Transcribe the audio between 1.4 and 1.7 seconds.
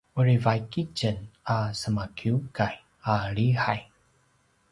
a